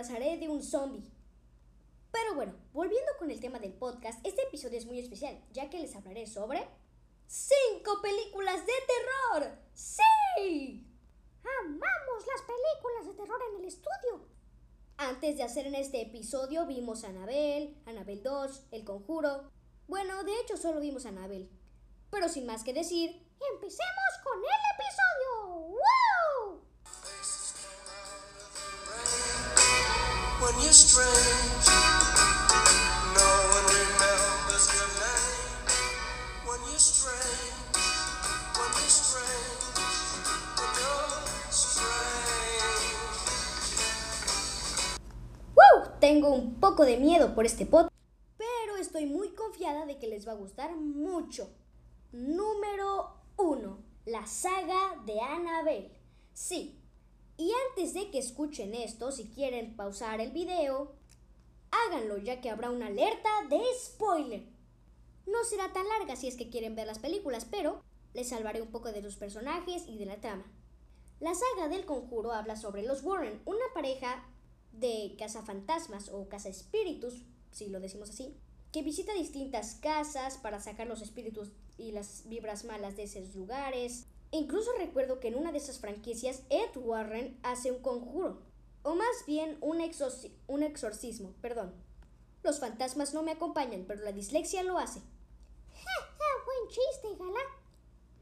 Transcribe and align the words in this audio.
disfrazaré 0.00 0.38
de 0.38 0.48
un 0.48 0.62
zombie. 0.62 1.10
Pero 2.10 2.34
bueno, 2.34 2.54
volviendo 2.72 3.12
con 3.18 3.30
el 3.30 3.38
tema 3.38 3.58
del 3.58 3.74
podcast, 3.74 4.18
este 4.26 4.42
episodio 4.42 4.78
es 4.78 4.86
muy 4.86 4.98
especial, 4.98 5.38
ya 5.52 5.68
que 5.68 5.78
les 5.78 5.94
hablaré 5.94 6.26
sobre 6.26 6.66
cinco 7.26 8.00
películas 8.00 8.64
de 8.64 8.72
terror. 8.88 9.58
¡Sí! 9.74 10.86
Amamos 11.60 12.26
las 12.26 12.42
películas 12.42 13.06
de 13.06 13.14
terror 13.14 13.40
en 13.50 13.60
el 13.60 13.68
estudio. 13.68 14.26
Antes 14.96 15.36
de 15.36 15.42
hacer 15.42 15.66
en 15.66 15.74
este 15.74 16.00
episodio 16.00 16.66
vimos 16.66 17.04
a 17.04 17.08
Anabel, 17.08 17.76
Anabel 17.84 18.22
2, 18.22 18.68
El 18.70 18.84
Conjuro. 18.84 19.50
Bueno, 19.86 20.24
de 20.24 20.32
hecho 20.40 20.56
solo 20.56 20.80
vimos 20.80 21.04
a 21.04 21.10
Anabel. 21.10 21.50
Pero 22.10 22.28
sin 22.28 22.46
más 22.46 22.64
que 22.64 22.72
decir, 22.72 23.10
empecemos 23.54 24.12
con 24.24 24.38
el 24.38 24.69
Tengo 46.00 46.34
un 46.34 46.58
poco 46.58 46.86
de 46.86 46.96
miedo 46.96 47.34
por 47.34 47.44
este 47.44 47.66
podcast, 47.66 47.94
pero 48.38 48.76
estoy 48.80 49.04
muy 49.04 49.28
confiada 49.34 49.84
de 49.84 49.98
que 49.98 50.08
les 50.08 50.26
va 50.26 50.32
a 50.32 50.34
gustar 50.34 50.74
mucho. 50.74 51.48
Número 52.10 53.20
1. 53.36 53.78
La 54.06 54.26
saga 54.26 54.96
de 55.04 55.20
Annabelle. 55.20 55.92
Sí. 56.32 56.79
Y 57.40 57.50
antes 57.70 57.94
de 57.94 58.10
que 58.10 58.18
escuchen 58.18 58.74
esto, 58.74 59.10
si 59.12 59.24
quieren 59.30 59.74
pausar 59.74 60.20
el 60.20 60.30
video, 60.30 60.92
háganlo 61.70 62.18
ya 62.18 62.42
que 62.42 62.50
habrá 62.50 62.70
una 62.70 62.88
alerta 62.88 63.30
de 63.48 63.62
spoiler. 63.82 64.42
No 65.26 65.42
será 65.48 65.72
tan 65.72 65.88
larga 65.88 66.16
si 66.16 66.28
es 66.28 66.36
que 66.36 66.50
quieren 66.50 66.74
ver 66.74 66.86
las 66.86 66.98
películas, 66.98 67.46
pero 67.50 67.82
les 68.12 68.28
salvaré 68.28 68.60
un 68.60 68.70
poco 68.70 68.92
de 68.92 69.00
los 69.00 69.16
personajes 69.16 69.84
y 69.88 69.96
de 69.96 70.04
la 70.04 70.20
trama. 70.20 70.44
La 71.18 71.32
saga 71.34 71.70
del 71.70 71.86
conjuro 71.86 72.32
habla 72.32 72.56
sobre 72.56 72.82
los 72.82 73.02
Warren, 73.02 73.40
una 73.46 73.64
pareja 73.72 74.22
de 74.72 75.16
cazafantasmas 75.18 76.10
o 76.10 76.28
cazaespíritus, 76.28 77.24
si 77.52 77.68
lo 77.68 77.80
decimos 77.80 78.10
así, 78.10 78.36
que 78.70 78.82
visita 78.82 79.14
distintas 79.14 79.76
casas 79.76 80.36
para 80.36 80.60
sacar 80.60 80.86
los 80.86 81.00
espíritus 81.00 81.52
y 81.78 81.92
las 81.92 82.28
vibras 82.28 82.66
malas 82.66 82.98
de 82.98 83.04
esos 83.04 83.34
lugares. 83.34 84.04
Incluso 84.32 84.70
recuerdo 84.78 85.18
que 85.20 85.28
en 85.28 85.34
una 85.34 85.50
de 85.52 85.58
esas 85.58 85.78
franquicias 85.80 86.42
Ed 86.50 86.76
Warren 86.76 87.38
hace 87.42 87.72
un 87.72 87.82
conjuro, 87.82 88.38
o 88.82 88.94
más 88.94 89.26
bien 89.26 89.58
un, 89.60 89.78
exorci- 89.80 90.32
un 90.46 90.62
exorcismo, 90.62 91.34
perdón. 91.42 91.74
Los 92.42 92.60
fantasmas 92.60 93.12
no 93.12 93.22
me 93.22 93.32
acompañan, 93.32 93.84
pero 93.86 94.02
la 94.02 94.12
dislexia 94.12 94.62
lo 94.62 94.78
hace. 94.78 95.00
Ja, 95.00 96.00
ja, 96.18 96.44
buen 96.46 96.68
chiste, 96.68 97.08
Gala. 97.18 97.40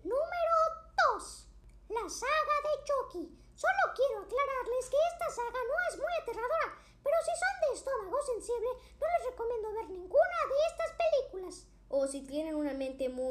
Número 0.02 0.54
2. 1.14 1.47
La 1.91 2.08
saga 2.08 2.56
de 2.64 2.84
Chucky. 2.84 3.38
Solo 3.54 3.82
quiero 3.94 4.20
aclararles 4.22 4.88
que 4.91 4.97
esta 5.12 5.30
saga 5.30 5.50
no 5.68 5.74
es 5.91 5.97
muy 5.98 6.12
aterradora, 6.22 6.78
pero 7.02 7.16
si 7.24 7.32
son 7.38 7.54
de 7.60 7.76
estómago 7.78 8.18
sensible, 8.22 8.68
no 9.00 9.06
les 9.06 9.30
recomiendo 9.30 9.72
ver 9.74 9.91
ninguna 9.91 10.38
de 10.48 10.56
estas 10.70 10.92
películas. 10.97 11.66
O 11.91 12.06
si 12.06 12.22
tienen 12.22 12.54
una 12.54 12.74
mente 12.74 13.08
muy 13.08 13.28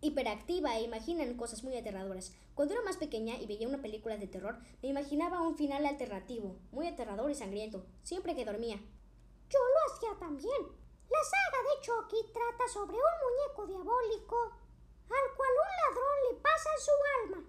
hiperactiva 0.00 0.76
e 0.76 0.82
imaginan 0.82 1.36
cosas 1.36 1.64
muy 1.64 1.76
aterradoras. 1.76 2.32
Cuando 2.54 2.74
era 2.74 2.82
más 2.82 2.96
pequeña 2.96 3.36
y 3.36 3.46
veía 3.46 3.68
una 3.68 3.82
película 3.82 4.16
de 4.16 4.26
terror, 4.26 4.58
me 4.82 4.88
imaginaba 4.88 5.42
un 5.42 5.56
final 5.56 5.84
alternativo, 5.86 6.56
muy 6.72 6.86
aterrador 6.86 7.30
y 7.30 7.34
sangriento, 7.34 7.84
siempre 8.02 8.34
que 8.34 8.44
dormía. 8.44 8.76
Yo 9.48 9.58
lo 9.58 9.94
hacía 9.94 10.18
también. 10.18 10.62
La 11.08 11.22
saga 11.24 11.62
de 11.62 11.80
Chucky 11.80 12.32
trata 12.32 12.68
sobre 12.68 12.96
un 12.96 13.14
muñeco 13.24 13.66
diabólico 13.66 14.52
al 15.08 15.36
cual 15.36 15.50
un 15.50 15.72
ladrón 15.80 16.16
le 16.30 16.40
pasa 16.40 16.70
su 16.78 16.90
alma. 17.22 17.48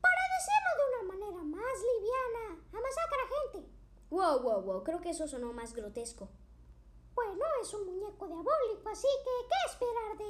Para 0.00 0.22
decirlo 0.36 0.70
de 0.76 0.84
una 0.92 1.14
manera 1.14 1.42
más 1.56 1.76
liviana, 1.80 2.62
a 2.72 3.52
gente. 3.52 3.68
Wow, 4.10 4.40
wow, 4.40 4.62
wow, 4.62 4.84
creo 4.84 5.00
que 5.00 5.10
eso 5.10 5.26
sonó 5.26 5.52
más 5.52 5.74
grotesco. 5.74 6.28
Bueno, 7.14 7.44
es 7.60 7.74
un 7.74 7.86
muñeco 7.86 8.26
diabólico, 8.26 8.88
así 8.90 9.08
que 9.24 9.48
¿qué 9.48 9.72
esperar 9.72 10.16
de 10.16 10.24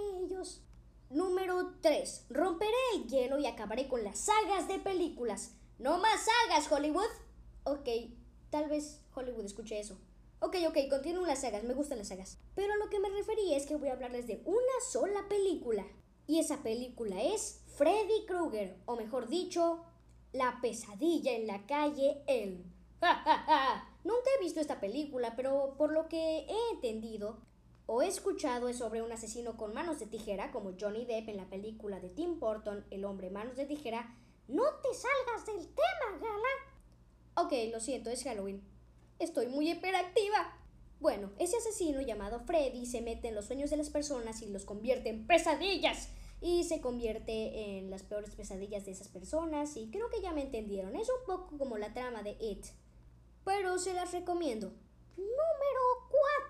3. 1.88 2.26
Romperé 2.28 2.70
el 2.96 3.08
hielo 3.08 3.38
y 3.38 3.46
acabaré 3.46 3.88
con 3.88 4.04
las 4.04 4.18
sagas 4.18 4.68
de 4.68 4.78
películas. 4.78 5.54
No 5.78 5.96
más 5.96 6.20
sagas, 6.20 6.70
Hollywood. 6.70 7.08
Ok, 7.64 7.88
tal 8.50 8.68
vez 8.68 9.00
Hollywood 9.14 9.46
escuche 9.46 9.80
eso. 9.80 9.98
Ok, 10.40 10.56
ok, 10.68 10.76
continúen 10.90 11.26
las 11.26 11.40
sagas, 11.40 11.64
me 11.64 11.72
gustan 11.72 11.96
las 11.96 12.08
sagas. 12.08 12.36
Pero 12.54 12.74
a 12.74 12.76
lo 12.76 12.90
que 12.90 13.00
me 13.00 13.08
refería 13.08 13.56
es 13.56 13.64
que 13.64 13.76
voy 13.76 13.88
a 13.88 13.94
hablarles 13.94 14.26
de 14.26 14.42
una 14.44 14.60
sola 14.86 15.28
película. 15.30 15.86
Y 16.26 16.40
esa 16.40 16.62
película 16.62 17.22
es 17.22 17.62
Freddy 17.78 18.26
Krueger, 18.26 18.76
o 18.84 18.94
mejor 18.94 19.26
dicho, 19.30 19.82
La 20.34 20.58
pesadilla 20.60 21.32
en 21.32 21.46
la 21.46 21.64
calle 21.64 22.22
Elm. 22.26 22.64
¡Ja, 23.00 23.14
ja, 23.14 23.38
ja! 23.46 23.98
Nunca 24.04 24.28
he 24.36 24.44
visto 24.44 24.60
esta 24.60 24.78
película, 24.78 25.36
pero 25.36 25.74
por 25.78 25.90
lo 25.90 26.06
que 26.06 26.40
he 26.40 26.70
entendido 26.74 27.38
o 27.90 28.02
he 28.02 28.06
escuchado 28.06 28.68
es 28.68 28.76
sobre 28.76 29.00
un 29.00 29.10
asesino 29.10 29.56
con 29.56 29.72
manos 29.72 29.98
de 29.98 30.04
tijera, 30.04 30.52
como 30.52 30.74
Johnny 30.78 31.06
Depp 31.06 31.30
en 31.30 31.38
la 31.38 31.48
película 31.48 32.00
de 32.00 32.10
Tim 32.10 32.38
Burton, 32.38 32.84
El 32.90 33.06
hombre 33.06 33.30
manos 33.30 33.56
de 33.56 33.64
tijera. 33.64 34.14
No 34.46 34.64
te 34.82 34.90
salgas 34.92 35.46
del 35.46 35.66
tema, 35.68 36.18
Gala. 36.20 37.46
Ok, 37.46 37.72
lo 37.72 37.80
siento, 37.80 38.10
es 38.10 38.24
Halloween. 38.24 38.62
Estoy 39.18 39.46
muy 39.46 39.70
hiperactiva. 39.70 40.54
Bueno, 41.00 41.30
ese 41.38 41.56
asesino 41.56 42.02
llamado 42.02 42.40
Freddy 42.40 42.84
se 42.84 43.00
mete 43.00 43.28
en 43.28 43.34
los 43.34 43.46
sueños 43.46 43.70
de 43.70 43.78
las 43.78 43.88
personas 43.88 44.42
y 44.42 44.50
los 44.50 44.66
convierte 44.66 45.08
en 45.08 45.26
pesadillas. 45.26 46.10
Y 46.42 46.64
se 46.64 46.82
convierte 46.82 47.78
en 47.78 47.90
las 47.90 48.02
peores 48.02 48.34
pesadillas 48.34 48.84
de 48.84 48.92
esas 48.92 49.08
personas 49.08 49.78
y 49.78 49.90
creo 49.90 50.10
que 50.10 50.20
ya 50.20 50.32
me 50.32 50.42
entendieron. 50.42 50.94
Es 50.94 51.08
un 51.08 51.24
poco 51.26 51.56
como 51.56 51.78
la 51.78 51.94
trama 51.94 52.22
de 52.22 52.36
It. 52.38 52.66
Pero 53.44 53.78
se 53.78 53.94
las 53.94 54.12
recomiendo. 54.12 54.72
Número 55.16 55.80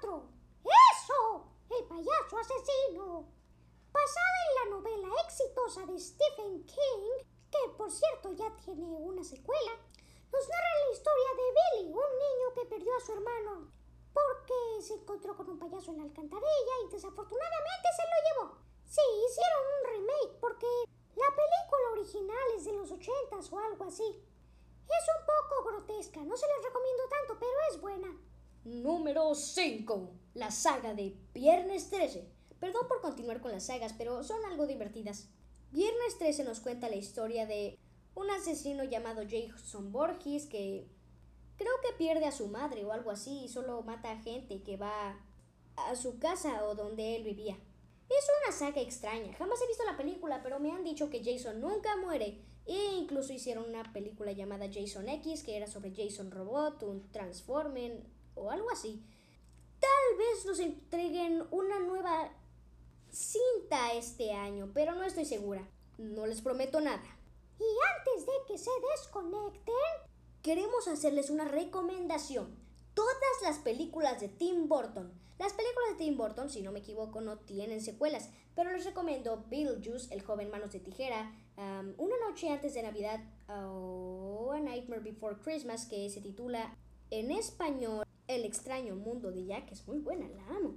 4. 0.00 0.38
¡Eso! 0.64 1.46
El 1.70 1.84
payaso 1.84 2.38
asesino. 2.38 3.26
Basada 3.92 4.38
en 4.48 4.70
la 4.70 4.76
novela 4.76 5.08
de 5.68 6.00
Stephen 6.00 6.64
King, 6.64 7.26
que 7.50 7.58
por 7.76 7.90
cierto 7.90 8.32
ya 8.32 8.56
tiene 8.56 8.86
una 8.86 9.22
secuela, 9.22 9.72
nos 10.32 10.48
narra 10.48 10.86
la 10.86 10.92
historia 10.92 11.30
de 11.36 11.82
Billy, 11.82 11.92
un 11.92 11.92
niño 11.92 12.54
que 12.54 12.64
perdió 12.64 12.96
a 12.96 13.00
su 13.00 13.12
hermano 13.12 13.70
porque 14.14 14.82
se 14.82 14.94
encontró 14.94 15.36
con 15.36 15.50
un 15.50 15.58
payaso 15.58 15.90
en 15.90 15.98
la 15.98 16.04
alcantarilla 16.04 16.74
y 16.86 16.90
desafortunadamente 16.90 17.88
se 17.94 18.02
lo 18.02 18.16
llevó. 18.24 18.58
Sí, 18.86 19.02
hicieron 19.28 19.62
un 19.76 19.90
remake 19.92 20.40
porque 20.40 20.66
la 21.14 21.28
película 21.36 21.92
original 21.92 22.48
es 22.56 22.64
de 22.64 22.72
los 22.72 22.90
80s 22.90 23.52
o 23.52 23.58
algo 23.58 23.84
así. 23.84 24.04
Es 24.08 25.04
un 25.20 25.26
poco 25.26 25.68
grotesca, 25.68 26.24
no 26.24 26.34
se 26.34 26.46
les 26.46 26.64
recomiendo 26.64 27.02
tanto, 27.10 27.38
pero 27.38 27.52
es 27.70 27.80
buena. 27.80 28.16
Número 28.64 29.34
5. 29.34 30.12
La 30.32 30.50
saga 30.50 30.94
de 30.94 31.14
Viernes 31.34 31.90
13. 31.90 32.26
Perdón 32.58 32.88
por 32.88 33.02
continuar 33.02 33.42
con 33.42 33.52
las 33.52 33.66
sagas, 33.66 33.92
pero 33.92 34.24
son 34.24 34.42
algo 34.46 34.66
divertidas. 34.66 35.28
Viernes 35.70 36.18
13 36.18 36.44
nos 36.44 36.60
cuenta 36.60 36.88
la 36.88 36.96
historia 36.96 37.46
de 37.46 37.78
un 38.14 38.30
asesino 38.30 38.84
llamado 38.84 39.22
Jason 39.28 39.92
Borges 39.92 40.46
que 40.46 40.86
creo 41.56 41.72
que 41.82 41.96
pierde 41.96 42.24
a 42.24 42.32
su 42.32 42.48
madre 42.48 42.84
o 42.84 42.92
algo 42.92 43.10
así 43.10 43.44
y 43.44 43.48
solo 43.48 43.82
mata 43.82 44.10
a 44.10 44.22
gente 44.22 44.62
que 44.62 44.76
va 44.76 45.18
a 45.76 45.94
su 45.94 46.18
casa 46.18 46.64
o 46.64 46.74
donde 46.74 47.16
él 47.16 47.24
vivía. 47.24 47.58
Es 48.08 48.26
una 48.42 48.56
saga 48.56 48.80
extraña. 48.80 49.34
Jamás 49.34 49.60
he 49.60 49.66
visto 49.66 49.84
la 49.84 49.98
película, 49.98 50.40
pero 50.42 50.58
me 50.58 50.72
han 50.72 50.82
dicho 50.82 51.10
que 51.10 51.22
Jason 51.22 51.60
nunca 51.60 51.96
muere. 51.96 52.38
E 52.64 52.94
incluso 52.96 53.32
hicieron 53.32 53.68
una 53.68 53.92
película 53.92 54.32
llamada 54.32 54.70
Jason 54.72 55.08
X, 55.08 55.42
que 55.42 55.56
era 55.56 55.66
sobre 55.66 55.94
Jason 55.94 56.30
Robot, 56.30 56.82
un 56.84 57.10
Transformer 57.10 58.02
o 58.34 58.50
algo 58.50 58.70
así. 58.70 59.02
Tal 59.78 60.18
vez 60.18 60.46
nos 60.46 60.58
entreguen 60.58 61.44
una 61.50 61.78
nueva 61.80 62.30
cinta 63.10 63.92
este 63.94 64.32
año, 64.32 64.70
pero 64.74 64.94
no 64.94 65.04
estoy 65.04 65.24
segura. 65.24 65.68
No 65.98 66.26
les 66.26 66.40
prometo 66.40 66.80
nada. 66.80 67.02
Y 67.58 67.64
antes 67.98 68.26
de 68.26 68.32
que 68.46 68.58
se 68.58 68.70
desconecten, 68.92 69.74
Queremos 70.42 70.86
hacerles 70.88 71.30
una 71.30 71.46
recomendación. 71.46 72.56
todas 72.94 73.42
las 73.42 73.58
películas 73.58 74.20
de 74.20 74.28
Tim 74.28 74.68
Burton. 74.68 75.12
Las 75.38 75.52
películas 75.52 75.90
de 75.90 76.04
Tim 76.04 76.16
Burton, 76.16 76.48
si 76.48 76.62
no 76.62 76.72
me 76.72 76.78
equivoco, 76.78 77.20
no 77.20 77.38
tienen 77.38 77.80
secuelas, 77.80 78.30
pero 78.56 78.72
les 78.72 78.84
recomiendo 78.84 79.44
Beetlejuice, 79.48 80.12
El 80.12 80.22
joven 80.22 80.50
manos 80.50 80.72
de 80.72 80.80
tijera, 80.80 81.32
Una 81.56 82.14
noche 82.28 82.48
antes 82.50 82.74
de 82.74 82.82
Navidad 82.82 83.20
o 83.48 84.52
A 84.52 84.60
Nightmare 84.60 85.02
Before 85.02 85.36
Christmas, 85.42 85.86
que 85.86 86.08
se 86.08 86.20
titula 86.20 86.74
en 87.10 87.30
español 87.30 88.04
El 88.26 88.44
extraño 88.44 88.96
mundo 88.96 89.30
de 89.30 89.44
Jack, 89.44 89.70
es 89.72 89.86
muy 89.86 89.98
buena, 89.98 90.28
la 90.28 90.46
amo. 90.56 90.74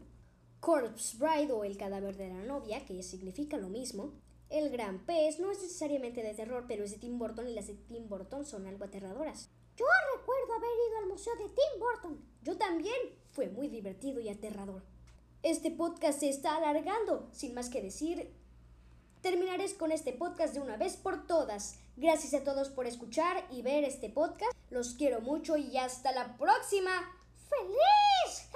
Corpse 0.61 1.17
Bride 1.17 1.51
o 1.51 1.63
El 1.63 1.75
cadáver 1.75 2.15
de 2.17 2.29
la 2.29 2.43
novia, 2.43 2.85
que 2.85 3.01
significa 3.01 3.57
lo 3.57 3.67
mismo. 3.67 4.13
El 4.51 4.69
gran 4.69 5.05
pez 5.07 5.39
no 5.39 5.51
es 5.51 5.59
necesariamente 5.59 6.21
de 6.21 6.35
terror, 6.35 6.65
pero 6.67 6.83
es 6.83 6.91
de 6.91 6.97
Tim 6.99 7.17
Burton 7.17 7.47
y 7.47 7.55
las 7.55 7.65
de 7.65 7.73
Tim 7.73 8.07
Burton 8.07 8.45
son 8.45 8.67
algo 8.67 8.85
aterradoras. 8.85 9.49
Yo 9.75 9.85
recuerdo 10.15 10.53
haber 10.53 10.69
ido 10.89 10.97
al 10.99 11.09
museo 11.09 11.33
de 11.35 11.45
Tim 11.45 11.79
Burton. 11.79 12.23
Yo 12.43 12.57
también. 12.57 12.95
Fue 13.31 13.47
muy 13.47 13.69
divertido 13.69 14.21
y 14.21 14.29
aterrador. 14.29 14.83
Este 15.41 15.71
podcast 15.71 16.19
se 16.19 16.29
está 16.29 16.57
alargando. 16.57 17.27
Sin 17.31 17.55
más 17.55 17.69
que 17.69 17.81
decir, 17.81 18.31
terminaré 19.21 19.65
con 19.77 19.91
este 19.91 20.13
podcast 20.13 20.53
de 20.53 20.59
una 20.59 20.77
vez 20.77 20.95
por 20.95 21.25
todas. 21.25 21.79
Gracias 21.97 22.35
a 22.35 22.43
todos 22.43 22.69
por 22.69 22.85
escuchar 22.85 23.47
y 23.49 23.63
ver 23.63 23.83
este 23.83 24.09
podcast. 24.09 24.53
Los 24.69 24.93
quiero 24.93 25.21
mucho 25.21 25.57
y 25.57 25.77
hasta 25.77 26.11
la 26.11 26.37
próxima. 26.37 26.91
¡Feliz 27.49 28.51